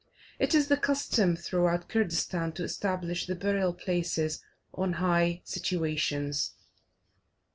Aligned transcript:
It 0.39 0.55
is 0.55 0.67
the 0.67 0.77
custom 0.77 1.35
throughout 1.35 1.87
Kurdistan 1.87 2.53
to 2.53 2.63
establish 2.63 3.27
the 3.27 3.35
burial 3.35 3.71
places 3.71 4.41
on 4.73 4.93
high 4.93 5.43
situations. 5.45 6.53